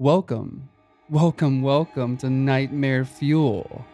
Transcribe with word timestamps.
Welcome, 0.00 0.70
welcome, 1.08 1.62
welcome 1.62 2.16
to 2.16 2.28
Nightmare 2.28 3.04
Fuel. 3.04 3.84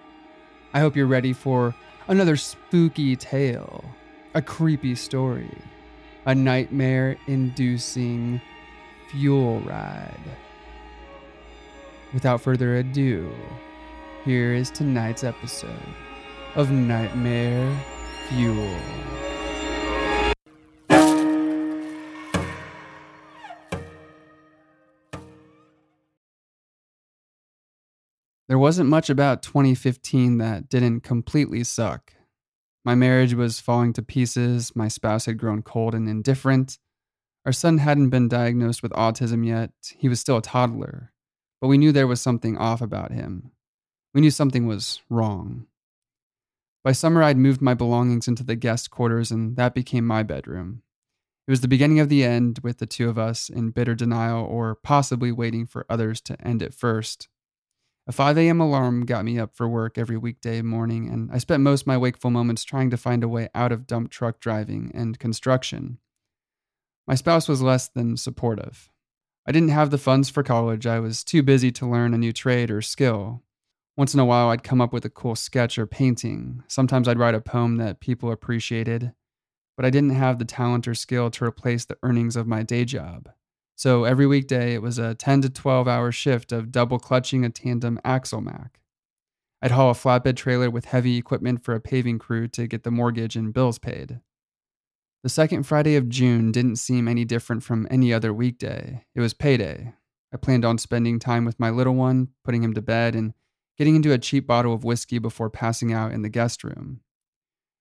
I 0.72 0.80
hope 0.80 0.96
you're 0.96 1.04
ready 1.04 1.34
for 1.34 1.74
another 2.08 2.38
spooky 2.38 3.16
tale, 3.16 3.84
a 4.32 4.40
creepy 4.40 4.94
story, 4.94 5.54
a 6.24 6.34
nightmare 6.34 7.18
inducing 7.26 8.40
fuel 9.10 9.60
ride. 9.60 10.14
Without 12.14 12.40
further 12.40 12.76
ado, 12.76 13.30
here 14.24 14.54
is 14.54 14.70
tonight's 14.70 15.22
episode 15.22 15.68
of 16.54 16.70
Nightmare 16.70 17.78
Fuel. 18.30 18.74
There 28.50 28.58
wasn't 28.58 28.90
much 28.90 29.08
about 29.08 29.44
2015 29.44 30.38
that 30.38 30.68
didn't 30.68 31.02
completely 31.02 31.62
suck. 31.62 32.14
My 32.84 32.96
marriage 32.96 33.32
was 33.32 33.60
falling 33.60 33.92
to 33.92 34.02
pieces, 34.02 34.74
my 34.74 34.88
spouse 34.88 35.26
had 35.26 35.38
grown 35.38 35.62
cold 35.62 35.94
and 35.94 36.08
indifferent. 36.08 36.76
Our 37.46 37.52
son 37.52 37.78
hadn't 37.78 38.10
been 38.10 38.26
diagnosed 38.26 38.82
with 38.82 38.90
autism 38.90 39.46
yet, 39.46 39.70
he 39.96 40.08
was 40.08 40.18
still 40.18 40.38
a 40.38 40.42
toddler, 40.42 41.12
but 41.60 41.68
we 41.68 41.78
knew 41.78 41.92
there 41.92 42.08
was 42.08 42.20
something 42.20 42.58
off 42.58 42.80
about 42.80 43.12
him. 43.12 43.52
We 44.14 44.20
knew 44.20 44.32
something 44.32 44.66
was 44.66 45.00
wrong. 45.08 45.68
By 46.82 46.90
summer, 46.90 47.22
I'd 47.22 47.36
moved 47.36 47.62
my 47.62 47.74
belongings 47.74 48.26
into 48.26 48.42
the 48.42 48.56
guest 48.56 48.90
quarters, 48.90 49.30
and 49.30 49.54
that 49.58 49.76
became 49.76 50.04
my 50.04 50.24
bedroom. 50.24 50.82
It 51.46 51.52
was 51.52 51.60
the 51.60 51.68
beginning 51.68 52.00
of 52.00 52.08
the 52.08 52.24
end, 52.24 52.58
with 52.64 52.78
the 52.78 52.86
two 52.86 53.08
of 53.08 53.16
us 53.16 53.48
in 53.48 53.70
bitter 53.70 53.94
denial 53.94 54.44
or 54.44 54.74
possibly 54.74 55.30
waiting 55.30 55.66
for 55.66 55.86
others 55.88 56.20
to 56.22 56.40
end 56.44 56.62
it 56.62 56.74
first. 56.74 57.28
A 58.10 58.12
5 58.12 58.38
a.m. 58.38 58.60
alarm 58.60 59.06
got 59.06 59.24
me 59.24 59.38
up 59.38 59.54
for 59.54 59.68
work 59.68 59.96
every 59.96 60.16
weekday 60.16 60.62
morning, 60.62 61.08
and 61.08 61.30
I 61.30 61.38
spent 61.38 61.62
most 61.62 61.82
of 61.82 61.86
my 61.86 61.96
wakeful 61.96 62.32
moments 62.32 62.64
trying 62.64 62.90
to 62.90 62.96
find 62.96 63.22
a 63.22 63.28
way 63.28 63.48
out 63.54 63.70
of 63.70 63.86
dump 63.86 64.10
truck 64.10 64.40
driving 64.40 64.90
and 64.92 65.16
construction. 65.16 65.98
My 67.06 67.14
spouse 67.14 67.46
was 67.46 67.62
less 67.62 67.86
than 67.86 68.16
supportive. 68.16 68.90
I 69.46 69.52
didn't 69.52 69.68
have 69.68 69.90
the 69.90 69.96
funds 69.96 70.28
for 70.28 70.42
college, 70.42 70.88
I 70.88 70.98
was 70.98 71.22
too 71.22 71.44
busy 71.44 71.70
to 71.70 71.86
learn 71.86 72.12
a 72.12 72.18
new 72.18 72.32
trade 72.32 72.68
or 72.72 72.82
skill. 72.82 73.44
Once 73.96 74.12
in 74.12 74.18
a 74.18 74.24
while, 74.24 74.48
I'd 74.48 74.64
come 74.64 74.80
up 74.80 74.92
with 74.92 75.04
a 75.04 75.08
cool 75.08 75.36
sketch 75.36 75.78
or 75.78 75.86
painting. 75.86 76.64
Sometimes 76.66 77.06
I'd 77.06 77.20
write 77.20 77.36
a 77.36 77.40
poem 77.40 77.76
that 77.76 78.00
people 78.00 78.32
appreciated, 78.32 79.12
but 79.76 79.86
I 79.86 79.90
didn't 79.90 80.16
have 80.16 80.40
the 80.40 80.44
talent 80.44 80.88
or 80.88 80.96
skill 80.96 81.30
to 81.30 81.44
replace 81.44 81.84
the 81.84 81.98
earnings 82.02 82.34
of 82.34 82.48
my 82.48 82.64
day 82.64 82.84
job. 82.84 83.28
So 83.80 84.04
every 84.04 84.26
weekday, 84.26 84.74
it 84.74 84.82
was 84.82 84.98
a 84.98 85.14
10 85.14 85.40
to 85.40 85.48
12 85.48 85.88
hour 85.88 86.12
shift 86.12 86.52
of 86.52 86.70
double 86.70 86.98
clutching 86.98 87.46
a 87.46 87.48
tandem 87.48 87.98
axle 88.04 88.42
Mack. 88.42 88.78
I'd 89.62 89.70
haul 89.70 89.92
a 89.92 89.94
flatbed 89.94 90.36
trailer 90.36 90.68
with 90.68 90.84
heavy 90.84 91.16
equipment 91.16 91.64
for 91.64 91.74
a 91.74 91.80
paving 91.80 92.18
crew 92.18 92.46
to 92.48 92.66
get 92.66 92.82
the 92.82 92.90
mortgage 92.90 93.36
and 93.36 93.54
bills 93.54 93.78
paid. 93.78 94.20
The 95.22 95.30
second 95.30 95.62
Friday 95.62 95.96
of 95.96 96.10
June 96.10 96.52
didn't 96.52 96.76
seem 96.76 97.08
any 97.08 97.24
different 97.24 97.62
from 97.62 97.88
any 97.90 98.12
other 98.12 98.34
weekday. 98.34 99.06
It 99.14 99.22
was 99.22 99.32
payday. 99.32 99.94
I 100.30 100.36
planned 100.36 100.66
on 100.66 100.76
spending 100.76 101.18
time 101.18 101.46
with 101.46 101.58
my 101.58 101.70
little 101.70 101.94
one, 101.94 102.28
putting 102.44 102.62
him 102.62 102.74
to 102.74 102.82
bed, 102.82 103.14
and 103.14 103.32
getting 103.78 103.96
into 103.96 104.12
a 104.12 104.18
cheap 104.18 104.46
bottle 104.46 104.74
of 104.74 104.84
whiskey 104.84 105.18
before 105.18 105.48
passing 105.48 105.90
out 105.90 106.12
in 106.12 106.20
the 106.20 106.28
guest 106.28 106.62
room. 106.64 107.00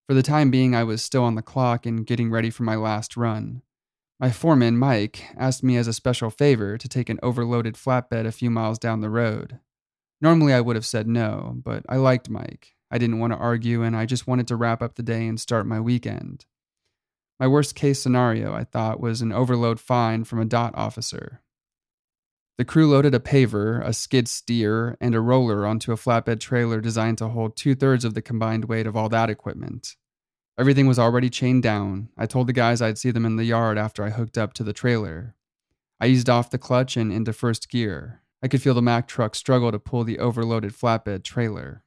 For 0.07 0.13
the 0.13 0.23
time 0.23 0.49
being, 0.49 0.73
I 0.73 0.85
was 0.85 1.03
still 1.03 1.25
on 1.25 1.35
the 1.35 1.41
clock 1.41 1.85
and 1.85 2.07
getting 2.07 2.31
ready 2.31 2.51
for 2.51 2.63
my 2.63 2.77
last 2.77 3.17
run. 3.17 3.63
My 4.19 4.31
foreman, 4.31 4.77
Mike, 4.77 5.23
asked 5.37 5.63
me 5.63 5.77
as 5.77 5.87
a 5.87 5.93
special 5.93 6.29
favor 6.29 6.77
to 6.77 6.89
take 6.89 7.07
an 7.07 7.19
overloaded 7.23 7.75
flatbed 7.75 8.25
a 8.25 8.33
few 8.33 8.49
miles 8.49 8.77
down 8.77 8.99
the 8.99 9.09
road. 9.09 9.59
Normally, 10.19 10.53
I 10.53 10.59
would 10.59 10.75
have 10.75 10.85
said 10.85 11.07
no, 11.07 11.55
but 11.63 11.85
I 11.87 11.95
liked 11.95 12.29
Mike. 12.29 12.75
I 12.91 12.97
didn't 12.97 13.19
want 13.19 13.31
to 13.31 13.39
argue, 13.39 13.81
and 13.81 13.95
I 13.95 14.05
just 14.05 14.27
wanted 14.27 14.47
to 14.49 14.57
wrap 14.57 14.81
up 14.81 14.95
the 14.95 15.03
day 15.03 15.25
and 15.25 15.39
start 15.39 15.65
my 15.65 15.79
weekend. 15.79 16.45
My 17.39 17.47
worst 17.47 17.75
case 17.75 18.01
scenario, 18.01 18.53
I 18.53 18.65
thought, 18.65 18.99
was 18.99 19.21
an 19.21 19.31
overload 19.31 19.79
fine 19.79 20.25
from 20.25 20.41
a 20.41 20.45
DOT 20.45 20.73
officer. 20.75 21.41
The 22.57 22.65
crew 22.65 22.89
loaded 22.89 23.15
a 23.15 23.19
paver, 23.19 23.81
a 23.85 23.93
skid 23.93 24.27
steer, 24.27 24.97
and 24.99 25.15
a 25.15 25.21
roller 25.21 25.65
onto 25.65 25.93
a 25.93 25.95
flatbed 25.95 26.41
trailer 26.41 26.81
designed 26.81 27.19
to 27.19 27.29
hold 27.29 27.55
two 27.55 27.73
thirds 27.73 28.03
of 28.03 28.15
the 28.15 28.21
combined 28.21 28.65
weight 28.65 28.85
of 28.85 28.97
all 28.97 29.07
that 29.07 29.29
equipment. 29.29 29.95
Everything 30.59 30.87
was 30.87 30.99
already 30.99 31.29
chained 31.29 31.63
down. 31.63 32.09
I 32.17 32.25
told 32.25 32.47
the 32.47 32.53
guys 32.53 32.81
I'd 32.81 32.97
see 32.97 33.11
them 33.11 33.25
in 33.25 33.37
the 33.37 33.45
yard 33.45 33.77
after 33.77 34.03
I 34.03 34.09
hooked 34.09 34.37
up 34.37 34.51
to 34.55 34.63
the 34.63 34.73
trailer. 34.73 35.35
I 36.01 36.07
eased 36.07 36.29
off 36.29 36.49
the 36.49 36.57
clutch 36.57 36.97
and 36.97 37.13
into 37.13 37.31
first 37.31 37.69
gear. 37.69 38.23
I 38.43 38.49
could 38.49 38.61
feel 38.61 38.73
the 38.73 38.81
Mack 38.81 39.07
truck 39.07 39.35
struggle 39.35 39.71
to 39.71 39.79
pull 39.79 40.03
the 40.03 40.19
overloaded 40.19 40.73
flatbed 40.73 41.23
trailer. 41.23 41.85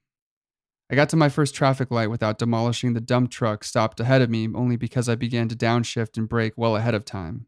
I 0.90 0.94
got 0.94 1.10
to 1.10 1.16
my 1.16 1.28
first 1.28 1.54
traffic 1.54 1.90
light 1.90 2.08
without 2.08 2.38
demolishing 2.38 2.94
the 2.94 3.00
dump 3.02 3.30
truck 3.30 3.62
stopped 3.62 4.00
ahead 4.00 4.22
of 4.22 4.30
me 4.30 4.48
only 4.54 4.76
because 4.76 5.06
I 5.06 5.16
began 5.16 5.48
to 5.48 5.56
downshift 5.56 6.16
and 6.16 6.26
brake 6.26 6.54
well 6.56 6.76
ahead 6.76 6.94
of 6.94 7.04
time. 7.04 7.46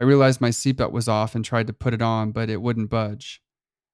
I 0.00 0.04
realized 0.04 0.40
my 0.40 0.50
seatbelt 0.50 0.90
was 0.90 1.06
off 1.06 1.36
and 1.36 1.44
tried 1.44 1.68
to 1.68 1.72
put 1.72 1.94
it 1.94 2.02
on, 2.02 2.32
but 2.32 2.50
it 2.50 2.60
wouldn't 2.60 2.90
budge. 2.90 3.40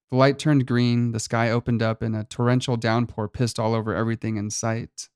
The 0.09 0.17
light 0.17 0.39
turned 0.39 0.65
green, 0.65 1.11
the 1.11 1.19
sky 1.19 1.51
opened 1.51 1.83
up, 1.83 2.01
and 2.01 2.15
a 2.15 2.23
torrential 2.23 2.77
downpour 2.77 3.27
pissed 3.27 3.59
all 3.59 3.75
over 3.75 3.93
everything 3.93 4.37
in 4.37 4.49
sight. 4.49 5.09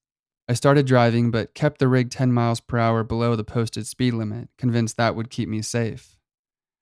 I 0.49 0.53
started 0.53 0.85
driving, 0.85 1.29
but 1.29 1.53
kept 1.53 1.79
the 1.79 1.89
rig 1.89 2.09
10 2.09 2.31
miles 2.31 2.61
per 2.61 2.77
hour 2.77 3.03
below 3.03 3.35
the 3.35 3.43
posted 3.43 3.85
speed 3.85 4.13
limit, 4.13 4.47
convinced 4.57 4.95
that 4.95 5.13
would 5.13 5.29
keep 5.29 5.49
me 5.49 5.61
safe. 5.61 6.17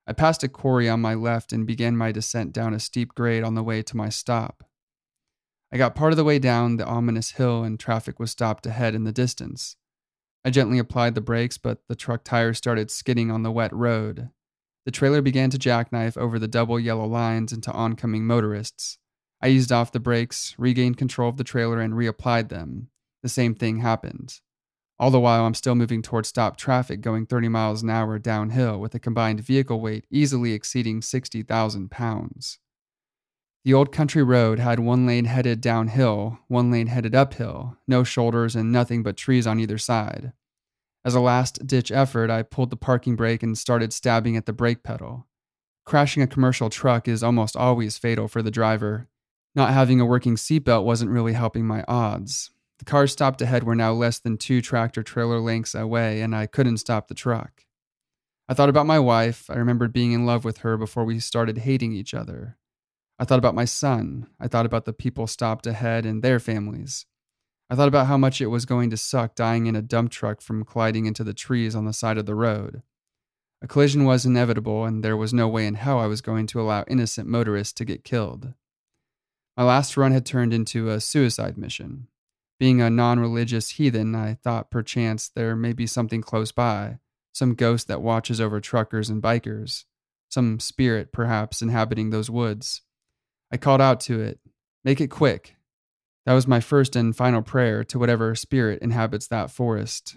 I 0.05 0.13
passed 0.13 0.43
a 0.43 0.47
quarry 0.47 0.87
on 0.87 1.01
my 1.01 1.15
left 1.15 1.51
and 1.51 1.65
began 1.65 1.97
my 1.97 2.11
descent 2.11 2.53
down 2.53 2.75
a 2.75 2.79
steep 2.79 3.15
grade 3.15 3.43
on 3.43 3.55
the 3.55 3.63
way 3.63 3.81
to 3.81 3.97
my 3.97 4.09
stop. 4.09 4.63
I 5.73 5.77
got 5.77 5.95
part 5.95 6.13
of 6.13 6.17
the 6.17 6.23
way 6.23 6.37
down 6.37 6.77
the 6.77 6.85
ominous 6.85 7.31
hill 7.31 7.63
and 7.63 7.79
traffic 7.79 8.19
was 8.19 8.29
stopped 8.29 8.67
ahead 8.67 8.93
in 8.93 9.03
the 9.03 9.11
distance. 9.11 9.77
I 10.43 10.51
gently 10.51 10.77
applied 10.77 11.15
the 11.15 11.21
brakes, 11.21 11.57
but 11.57 11.79
the 11.89 11.95
truck 11.95 12.23
tires 12.23 12.59
started 12.59 12.91
skidding 12.91 13.31
on 13.31 13.41
the 13.41 13.51
wet 13.51 13.73
road. 13.73 14.29
The 14.85 14.91
trailer 14.91 15.23
began 15.23 15.49
to 15.49 15.57
jackknife 15.57 16.15
over 16.17 16.37
the 16.37 16.47
double 16.47 16.79
yellow 16.79 17.07
lines 17.07 17.51
into 17.51 17.71
oncoming 17.71 18.27
motorists. 18.27 18.99
I 19.41 19.47
eased 19.47 19.71
off 19.71 19.91
the 19.91 19.99
brakes, 19.99 20.53
regained 20.59 20.97
control 20.97 21.29
of 21.29 21.37
the 21.37 21.43
trailer, 21.43 21.81
and 21.81 21.95
reapplied 21.95 22.49
them 22.49 22.89
the 23.25 23.29
same 23.29 23.55
thing 23.55 23.79
happened. 23.79 24.39
All 24.99 25.09
the 25.09 25.19
while, 25.19 25.45
I'm 25.45 25.55
still 25.55 25.73
moving 25.73 26.03
towards 26.03 26.29
stop 26.29 26.57
traffic 26.57 27.01
going 27.01 27.25
30 27.25 27.49
miles 27.49 27.81
an 27.81 27.89
hour 27.89 28.19
downhill 28.19 28.79
with 28.79 28.93
a 28.93 28.99
combined 28.99 29.39
vehicle 29.39 29.81
weight 29.81 30.05
easily 30.11 30.53
exceeding 30.53 31.01
60,000 31.01 31.89
pounds. 31.89 32.59
The 33.63 33.73
old 33.73 33.91
country 33.91 34.21
road 34.21 34.59
had 34.59 34.79
one 34.79 35.07
lane 35.07 35.25
headed 35.25 35.59
downhill, 35.59 36.37
one 36.49 36.69
lane 36.69 36.85
headed 36.85 37.15
uphill, 37.15 37.77
no 37.87 38.03
shoulders, 38.03 38.55
and 38.55 38.71
nothing 38.71 39.01
but 39.01 39.17
trees 39.17 39.47
on 39.47 39.59
either 39.59 39.79
side. 39.79 40.33
As 41.03 41.15
a 41.15 41.19
last 41.19 41.65
ditch 41.65 41.91
effort, 41.91 42.29
I 42.29 42.43
pulled 42.43 42.69
the 42.69 42.77
parking 42.77 43.15
brake 43.15 43.41
and 43.41 43.57
started 43.57 43.91
stabbing 43.91 44.37
at 44.37 44.45
the 44.45 44.53
brake 44.53 44.83
pedal. 44.83 45.25
Crashing 45.83 46.21
a 46.21 46.27
commercial 46.27 46.69
truck 46.69 47.07
is 47.07 47.23
almost 47.23 47.57
always 47.57 47.97
fatal 47.97 48.27
for 48.27 48.43
the 48.43 48.51
driver. 48.51 49.09
Not 49.55 49.73
having 49.73 49.99
a 49.99 50.05
working 50.05 50.35
seatbelt 50.35 50.83
wasn't 50.83 51.09
really 51.09 51.33
helping 51.33 51.65
my 51.65 51.83
odds. 51.87 52.51
The 52.79 52.85
cars 52.85 53.11
stopped 53.11 53.41
ahead 53.41 53.63
were 53.63 53.75
now 53.75 53.93
less 53.93 54.19
than 54.19 54.37
two 54.37 54.61
tractor 54.61 55.01
trailer 55.01 55.39
lengths 55.39 55.75
away, 55.75 56.21
and 56.21 56.35
I 56.35 56.45
couldn't 56.45 56.77
stop 56.77 57.07
the 57.07 57.13
truck. 57.13 57.65
I 58.47 58.53
thought 58.53 58.69
about 58.69 58.85
my 58.85 58.99
wife. 58.99 59.49
I 59.49 59.55
remembered 59.55 59.93
being 59.93 60.11
in 60.11 60.25
love 60.25 60.45
with 60.45 60.59
her 60.59 60.77
before 60.77 61.05
we 61.05 61.19
started 61.19 61.59
hating 61.59 61.93
each 61.93 62.13
other. 62.13 62.57
I 63.17 63.23
thought 63.23 63.39
about 63.39 63.55
my 63.55 63.65
son. 63.65 64.27
I 64.39 64.47
thought 64.47 64.65
about 64.65 64.85
the 64.85 64.93
people 64.93 65.25
stopped 65.25 65.65
ahead 65.65 66.05
and 66.05 66.21
their 66.21 66.39
families. 66.39 67.05
I 67.69 67.75
thought 67.75 67.87
about 67.87 68.07
how 68.07 68.17
much 68.17 68.41
it 68.41 68.47
was 68.47 68.65
going 68.65 68.89
to 68.91 68.97
suck 68.97 69.35
dying 69.35 69.65
in 69.65 69.75
a 69.75 69.81
dump 69.81 70.11
truck 70.11 70.41
from 70.41 70.65
colliding 70.65 71.05
into 71.05 71.23
the 71.23 71.33
trees 71.33 71.75
on 71.75 71.85
the 71.85 71.93
side 71.93 72.17
of 72.17 72.25
the 72.25 72.35
road. 72.35 72.83
A 73.61 73.67
collision 73.67 74.03
was 74.03 74.25
inevitable, 74.25 74.85
and 74.85 75.03
there 75.03 75.17
was 75.17 75.33
no 75.33 75.47
way 75.47 75.65
in 75.65 75.73
hell 75.73 75.97
I 75.97 76.05
was 76.05 76.21
going 76.21 76.45
to 76.47 76.61
allow 76.61 76.83
innocent 76.87 77.27
motorists 77.27 77.73
to 77.73 77.85
get 77.85 78.03
killed. 78.03 78.53
My 79.57 79.63
last 79.63 79.97
run 79.97 80.11
had 80.11 80.25
turned 80.25 80.53
into 80.53 80.89
a 80.89 81.01
suicide 81.01 81.57
mission. 81.57 82.07
Being 82.59 82.81
a 82.81 82.89
non 82.89 83.19
religious 83.19 83.71
heathen, 83.71 84.15
I 84.15 84.35
thought 84.35 84.71
perchance 84.71 85.29
there 85.29 85.55
may 85.55 85.73
be 85.73 85.87
something 85.87 86.21
close 86.21 86.51
by, 86.51 86.99
some 87.33 87.55
ghost 87.55 87.87
that 87.87 88.01
watches 88.01 88.39
over 88.39 88.59
truckers 88.61 89.09
and 89.09 89.21
bikers, 89.21 89.83
some 90.29 90.59
spirit 90.59 91.11
perhaps 91.11 91.61
inhabiting 91.61 92.09
those 92.09 92.29
woods. 92.29 92.81
I 93.51 93.57
called 93.57 93.81
out 93.81 93.99
to 94.01 94.21
it, 94.21 94.39
Make 94.85 95.01
it 95.01 95.07
quick. 95.07 95.55
That 96.27 96.33
was 96.33 96.47
my 96.47 96.59
first 96.59 96.95
and 96.95 97.15
final 97.15 97.41
prayer 97.41 97.83
to 97.85 97.97
whatever 97.97 98.35
spirit 98.35 98.83
inhabits 98.83 99.27
that 99.27 99.49
forest. 99.49 100.15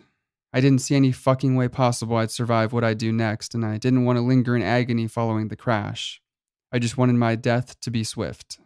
I 0.53 0.61
didn't 0.61 0.83
see 0.83 0.95
any 0.95 1.11
fucking 1.11 1.57
way 1.57 1.69
possible 1.69 2.17
I'd 2.17 2.31
survive 2.31 2.75
what 2.75 2.85
I'd 2.85 2.99
do 2.99 3.11
next, 3.11 3.55
and 3.55 3.65
I 3.65 3.79
didn't 3.79 4.05
want 4.05 4.19
to 4.19 4.23
linger 4.23 4.55
in 4.55 4.63
agony 4.63 5.07
following 5.07 5.49
the 5.49 5.57
crash. 5.57 6.21
I 6.71 6.79
just 6.79 6.99
wanted 6.99 7.15
my 7.15 7.35
death 7.35 7.81
to 7.81 7.91
be 7.91 8.05
swift. 8.05 8.59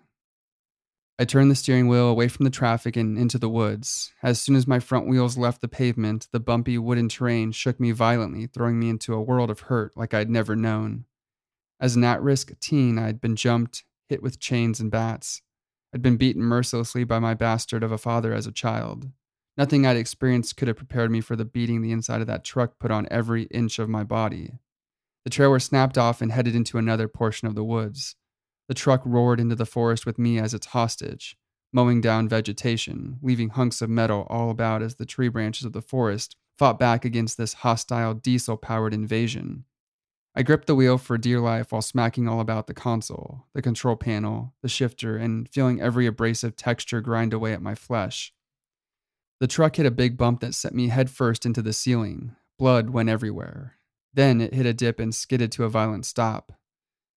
I 1.19 1.25
turned 1.25 1.51
the 1.51 1.55
steering 1.55 1.89
wheel 1.89 2.09
away 2.09 2.29
from 2.29 2.45
the 2.45 2.51
traffic 2.51 2.97
and 2.97 3.19
into 3.19 3.39
the 3.39 3.49
woods. 3.49 4.13
As 4.23 4.41
soon 4.41 4.57
as 4.57 4.67
my 4.67 4.81
front 4.81 5.07
wheels 5.07 5.37
left 5.37 5.61
the 5.61 5.69
pavement, 5.69 6.29
the 6.33 6.41
bumpy 6.41 6.79
wooden 6.79 7.09
terrain 7.09 7.53
shook 7.53 7.79
me 7.79 7.93
violently, 7.93 8.47
throwing 8.47 8.81
me 8.81 8.89
into 8.89 9.15
a 9.15 9.23
world 9.23 9.51
of 9.51 9.61
hurt 9.61 9.97
like 9.97 10.15
I'd 10.15 10.31
never 10.31 10.57
known. 10.57 11.05
As 11.79 11.97
an 11.97 12.05
at 12.05 12.23
risk 12.23 12.59
teen, 12.61 12.99
I'd 12.99 13.21
been 13.21 13.37
jumped, 13.37 13.85
hit 14.09 14.23
with 14.23 14.41
chains 14.41 14.81
and 14.81 14.91
bats. 14.91 15.43
I'd 15.95 16.03
been 16.03 16.17
beaten 16.17 16.43
mercilessly 16.43 17.05
by 17.05 17.19
my 17.19 17.35
bastard 17.35 17.83
of 17.83 17.93
a 17.93 17.99
father 17.99 18.33
as 18.33 18.47
a 18.47 18.53
child. 18.53 19.11
Nothing 19.57 19.87
I'd 19.87 19.99
experienced 19.99 20.57
could 20.57 20.69
have 20.69 20.79
prepared 20.79 21.11
me 21.11 21.21
for 21.21 21.37
the 21.37 21.45
beating 21.45 21.83
the 21.83 21.93
inside 21.93 22.23
of 22.23 22.27
that 22.27 22.45
truck 22.45 22.79
put 22.79 22.91
on 22.91 23.07
every 23.11 23.45
inch 23.45 23.79
of 23.79 23.89
my 23.89 24.03
body. 24.03 24.53
The 25.25 25.31
trailer 25.31 25.59
snapped 25.59 25.99
off 25.99 26.23
and 26.23 26.33
headed 26.33 26.57
into 26.57 26.79
another 26.79 27.07
portion 27.07 27.47
of 27.47 27.55
the 27.55 27.65
woods. 27.65 28.17
The 28.73 28.79
truck 28.79 29.03
roared 29.05 29.39
into 29.39 29.55
the 29.55 29.67
forest 29.67 30.07
with 30.07 30.19
me 30.19 30.39
as 30.39 30.55
its 30.55 30.69
hostage, 30.69 31.37
mowing 31.75 32.01
down 32.01 32.27
vegetation, 32.27 33.19
leaving 33.21 33.51
hunks 33.51 33.83
of 33.83 33.91
metal 33.91 34.27
all 34.31 34.49
about 34.49 34.81
as 34.81 34.95
the 34.95 35.05
tree 35.05 35.29
branches 35.29 35.67
of 35.67 35.75
the 35.75 35.83
forest 35.83 36.37
fought 36.57 36.79
back 36.79 37.05
against 37.05 37.37
this 37.37 37.53
hostile 37.53 38.15
diesel 38.15 38.57
powered 38.57 38.95
invasion. 38.95 39.67
I 40.35 40.43
gripped 40.43 40.69
the 40.69 40.75
wheel 40.75 40.97
for 40.97 41.19
dear 41.19 41.39
life 41.39 41.71
while 41.71 41.83
smacking 41.83 42.27
all 42.27 42.41
about 42.41 42.67
the 42.67 42.73
console, 42.73 43.45
the 43.53 43.61
control 43.61 43.95
panel, 43.95 44.55
the 44.63 44.71
shifter, 44.71 45.19
and 45.19 45.47
feeling 45.51 45.79
every 45.79 46.07
abrasive 46.07 46.57
texture 46.57 47.03
grind 47.03 47.35
away 47.35 47.53
at 47.53 47.61
my 47.61 47.75
flesh. 47.75 48.33
The 49.39 49.49
truck 49.49 49.77
hit 49.77 49.85
a 49.85 49.91
big 49.91 50.17
bump 50.17 50.41
that 50.41 50.55
sent 50.55 50.75
me 50.75 50.89
headfirst 50.89 51.45
into 51.45 51.61
the 51.61 51.75
ceiling. 51.75 52.37
Blood 52.59 52.89
went 52.89 53.11
everywhere. 53.11 53.77
Then 54.15 54.41
it 54.41 54.55
hit 54.55 54.65
a 54.65 54.73
dip 54.73 54.99
and 54.99 55.15
skidded 55.15 55.53
to 55.53 55.65
a 55.65 55.69
violent 55.69 56.07
stop. 56.07 56.55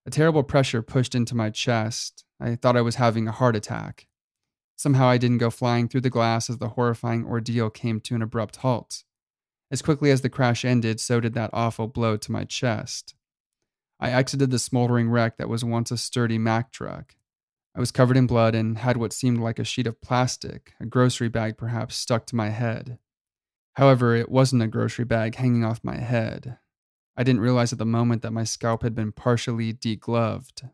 A 0.06 0.12
terrible 0.12 0.44
pressure 0.44 0.81
pushed 0.81 1.16
into 1.16 1.36
my 1.36 1.50
chest. 1.50 2.24
I 2.40 2.56
thought 2.56 2.78
I 2.78 2.81
was 2.81 2.96
having 2.96 3.28
a 3.28 3.31
heart 3.31 3.56
attack. 3.56 4.07
Somehow 4.75 5.07
I 5.07 5.18
didn't 5.18 5.38
go 5.40 5.50
flying 5.50 5.88
through 5.88 6.02
the 6.02 6.10
glass 6.10 6.50
as 6.50 6.57
the 6.57 6.69
horrifying 6.69 7.25
ordeal 7.25 7.69
came 7.69 8.00
to 8.02 8.16
an 8.16 8.22
abrupt 8.22 8.57
halt. 8.57 9.04
As 9.72 9.81
quickly 9.81 10.12
as 10.12 10.22
the 10.22 10.30
crash 10.30 10.63
ended, 10.63 11.00
so 11.00 11.19
did 11.19 11.34
that 11.34 11.50
awful 11.54 11.88
blow 11.88 12.18
to 12.18 12.31
my 12.31 12.44
chest. 12.44 13.16
I 14.00 14.12
exited 14.12 14.52
the 14.52 14.60
smoldering 14.60 15.10
wreck 15.10 15.38
that 15.38 15.50
was 15.50 15.63
once 15.63 15.90
a 15.92 15.98
sturdy 15.98 16.38
Mack 16.38 16.72
truck. 16.72 17.16
I 17.75 17.80
was 17.80 17.92
covered 17.92 18.18
in 18.18 18.28
blood 18.28 18.54
and 18.54 18.78
had 18.78 18.98
what 18.98 19.13
seemed 19.13 19.40
like 19.40 19.60
a 19.60 19.63
sheet 19.63 19.88
of 19.88 20.02
plastic, 20.02 20.74
a 20.80 20.86
grocery 20.86 21.30
bag 21.30 21.57
perhaps, 21.57 21.96
stuck 21.96 22.25
to 22.28 22.36
my 22.36 22.50
head. 22.50 23.00
However, 23.74 24.16
it 24.16 24.30
wasn't 24.30 24.62
a 24.62 24.68
grocery 24.68 25.06
bag 25.06 25.36
hanging 25.36 25.66
off 25.66 25.84
my 25.84 25.98
head. 25.98 26.57
I 27.18 27.24
didn't 27.24 27.42
realize 27.42 27.72
at 27.72 27.80
the 27.80 27.86
moment 27.86 28.22
that 28.22 28.34
my 28.34 28.44
scalp 28.44 28.84
had 28.84 28.94
been 28.94 29.12
partially 29.12 29.74
degloved. 29.74 30.70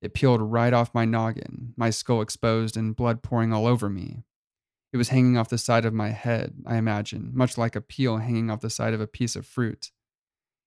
It 0.00 0.14
peeled 0.14 0.40
right 0.40 0.72
off 0.72 0.94
my 0.94 1.04
noggin, 1.04 1.74
my 1.76 1.90
skull 1.90 2.22
exposed 2.22 2.76
and 2.76 2.96
blood 2.96 3.22
pouring 3.22 3.52
all 3.52 3.66
over 3.66 3.88
me. 3.88 4.24
It 4.92 4.96
was 4.96 5.08
hanging 5.10 5.36
off 5.36 5.48
the 5.48 5.58
side 5.58 5.84
of 5.84 5.92
my 5.92 6.10
head, 6.10 6.54
I 6.64 6.76
imagine, 6.76 7.32
much 7.34 7.58
like 7.58 7.76
a 7.76 7.80
peel 7.80 8.18
hanging 8.18 8.50
off 8.50 8.60
the 8.60 8.70
side 8.70 8.94
of 8.94 9.00
a 9.00 9.06
piece 9.06 9.36
of 9.36 9.46
fruit. 9.46 9.90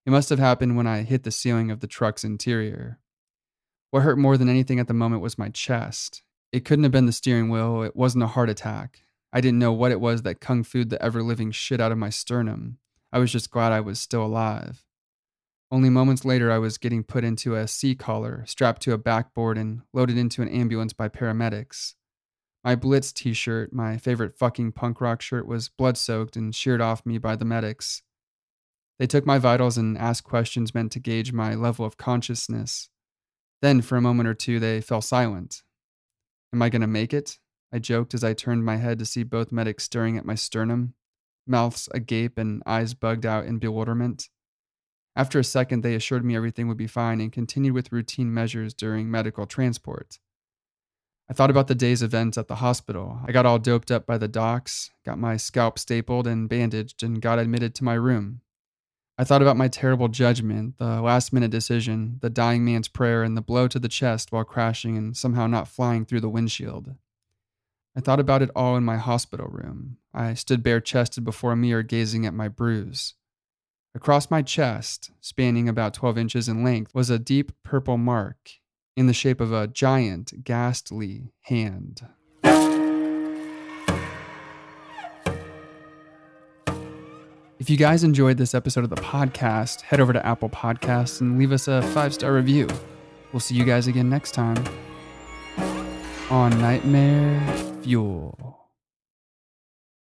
It 0.06 0.12
must 0.12 0.30
have 0.30 0.40
happened 0.40 0.78
when 0.78 0.88
I 0.88 1.02
hit 1.02 1.24
the 1.24 1.32
ceiling 1.32 1.72
of 1.72 1.80
the 1.80 1.88
truck's 1.88 2.24
interior. 2.24 3.00
What 3.92 4.04
hurt 4.04 4.20
more 4.20 4.38
than 4.38 4.50
anything 4.50 4.80
at 4.80 4.88
the 4.88 4.94
moment 4.94 5.22
was 5.22 5.38
my 5.38 5.50
chest. 5.50 6.22
It 6.52 6.66
couldn't 6.66 6.84
have 6.84 6.92
been 6.92 7.06
the 7.06 7.12
steering 7.12 7.50
wheel, 7.50 7.82
it 7.82 7.96
wasn't 7.96 8.24
a 8.24 8.28
heart 8.28 8.50
attack. 8.50 9.02
I 9.32 9.42
didn't 9.42 9.60
know 9.60 9.74
what 9.74 9.92
it 9.92 10.02
was 10.02 10.24
that 10.24 10.42
kung 10.42 10.64
fu'd 10.64 10.90
the 10.90 11.02
ever 11.02 11.22
living 11.22 11.52
shit 11.52 11.80
out 11.80 11.92
of 11.92 11.98
my 11.98 12.10
sternum. 12.10 12.78
I 13.12 13.20
was 13.20 13.32
just 13.32 13.52
glad 13.52 13.72
I 13.72 13.82
was 13.82 14.00
still 14.00 14.26
alive. 14.26 14.84
Only 15.71 15.89
moments 15.89 16.25
later, 16.25 16.51
I 16.51 16.57
was 16.57 16.80
getting 16.80 17.04
put 17.04 17.24
into 17.24 17.56
a 17.56 17.68
C 17.68 17.94
collar, 17.94 18.44
strapped 18.48 18.81
to 18.83 18.94
a 18.94 18.98
backboard, 18.98 19.57
and 19.57 19.81
loaded 19.94 20.18
into 20.18 20.42
an 20.42 20.50
ambulance 20.50 20.94
by 20.94 21.10
paramedics. 21.10 21.94
My 22.63 22.75
Blitz 22.75 23.13
t 23.13 23.33
shirt, 23.33 23.71
my 23.71 23.98
favorite 23.98 24.38
fucking 24.38 24.71
punk 24.71 25.00
rock 25.00 25.21
shirt, 25.21 25.48
was 25.48 25.69
blood 25.69 25.95
soaked 25.95 26.36
and 26.36 26.54
sheared 26.54 26.81
off 26.81 27.06
me 27.06 27.18
by 27.18 27.36
the 27.36 27.45
medics. 27.45 28.01
They 28.98 29.07
took 29.07 29.25
my 29.25 29.38
vitals 29.38 29.77
and 29.77 29.98
asked 29.98 30.25
questions 30.25 30.74
meant 30.74 30.92
to 30.94 31.00
gauge 31.00 31.31
my 31.31 31.56
level 31.56 31.86
of 31.86 31.98
consciousness. 31.98 32.89
Then, 33.62 33.81
for 33.81 33.95
a 33.95 34.01
moment 34.01 34.27
or 34.27 34.33
two, 34.33 34.60
they 34.60 34.81
fell 34.81 35.01
silent. 35.01 35.62
Am 36.51 36.62
I 36.62 36.69
going 36.69 36.81
to 36.81 36.88
make 36.88 37.13
it? 37.13 37.38
I 37.72 37.80
joked 37.80 38.13
as 38.13 38.24
I 38.24 38.33
turned 38.33 38.65
my 38.65 38.77
head 38.77 39.00
to 39.00 39.06
see 39.06 39.24
both 39.24 39.51
medics 39.51 39.83
staring 39.83 40.18
at 40.18 40.25
my 40.25 40.36
sternum, 40.36 40.95
mouths 41.45 41.88
agape 41.94 42.38
and 42.38 42.63
eyes 42.65 42.94
bugged 42.94 43.25
out 43.25 43.45
in 43.45 43.60
bewilderment. 43.60 44.30
After 45.19 45.38
a 45.38 45.44
second, 45.44 45.81
they 45.81 45.95
assured 45.95 46.24
me 46.24 46.33
everything 46.33 46.69
would 46.69 46.77
be 46.77 46.88
fine 46.88 47.19
and 47.19 47.30
continued 47.30 47.74
with 47.74 47.92
routine 47.92 48.33
measures 48.33 48.74
during 48.74 49.12
medical 49.12 49.45
transport. 49.45 50.18
I 51.30 51.33
thought 51.33 51.50
about 51.50 51.68
the 51.68 51.75
day's 51.75 52.01
events 52.01 52.38
at 52.38 52.48
the 52.48 52.56
hospital. 52.56 53.19
I 53.27 53.33
got 53.33 53.45
all 53.45 53.60
doped 53.60 53.92
up 53.92 54.06
by 54.06 54.18
the 54.18 54.30
docs, 54.30 54.92
got 55.04 55.19
my 55.19 55.36
scalp 55.36 55.77
stapled 55.77 56.25
and 56.25 56.48
bandaged, 56.48 57.04
and 57.04 57.21
got 57.21 57.38
admitted 57.38 57.75
to 57.75 57.83
my 57.83 57.95
room. 57.95 58.39
I 59.18 59.25
thought 59.25 59.42
about 59.42 59.57
my 59.57 59.68
terrible 59.68 60.07
judgment, 60.07 60.77
the 60.77 61.01
last 61.01 61.33
minute 61.33 61.51
decision, 61.51 62.19
the 62.22 62.30
dying 62.30 62.63
man's 62.63 62.88
prayer, 62.88 63.22
and 63.22 63.36
the 63.36 63.42
blow 63.42 63.68
to 63.68 63.77
the 63.77 63.89
chest 63.89 64.31
while 64.31 64.45
crashing 64.45 64.98
and 64.98 65.18
somehow 65.18 65.48
not 65.48 65.68
flying 65.68 66.06
through 66.06 66.22
the 66.22 66.30
windshield. 66.30 66.95
I 67.94 68.00
thought 68.00 68.22
about 68.22 68.42
it 68.42 68.51
all 68.56 68.77
in 68.77 68.86
my 68.86 68.95
hospital 68.95 69.48
room. 69.48 69.98
I 70.13 70.33
stood 70.36 70.63
bare 70.63 70.80
chested 70.80 71.25
before 71.25 71.51
a 71.51 71.57
mirror 71.57 71.83
gazing 71.83 72.25
at 72.25 72.33
my 72.33 72.48
bruise. 72.48 73.15
Across 73.95 74.30
my 74.30 74.44
chest, 74.44 75.09
spanning 75.19 75.68
about 75.68 75.95
12 75.95 76.15
inches 76.18 76.47
in 76.47 76.63
length, 76.63 76.94
was 76.94 77.09
a 77.09 77.18
deep 77.18 77.51
purple 77.63 77.97
mark, 77.97 78.51
in 78.95 79.07
the 79.07 79.13
shape 79.13 79.41
of 79.41 79.51
a 79.51 79.65
giant, 79.68 80.44
ghastly 80.44 81.33
hand. 81.41 82.07
If 87.57 87.69
you 87.69 87.77
guys 87.77 88.03
enjoyed 88.03 88.38
this 88.38 88.53
episode 88.53 88.83
of 88.83 88.91
the 88.91 88.95
podcast, 88.95 89.81
head 89.81 90.00
over 90.00 90.13
to 90.13 90.24
Apple 90.24 90.50
Podcasts 90.50 91.19
and 91.19 91.39
leave 91.39 91.51
us 91.51 91.68
a 91.68 91.81
five 91.81 92.13
star 92.13 92.33
review. 92.33 92.68
We'll 93.33 93.39
see 93.39 93.56
you 93.56 93.65
guys 93.65 93.88
again 93.88 94.07
next 94.07 94.31
time 94.31 94.63
on 96.30 96.51
Nightmare 96.62 97.41
Fuel. 97.81 98.38